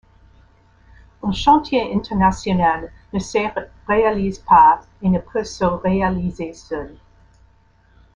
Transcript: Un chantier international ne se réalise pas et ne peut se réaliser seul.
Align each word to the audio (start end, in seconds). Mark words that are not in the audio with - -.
Un 1.21 1.31
chantier 1.31 1.93
international 1.93 2.91
ne 3.13 3.19
se 3.19 3.37
réalise 3.87 4.39
pas 4.39 4.81
et 5.03 5.09
ne 5.09 5.19
peut 5.19 5.43
se 5.43 5.63
réaliser 5.63 6.53
seul. 6.53 6.95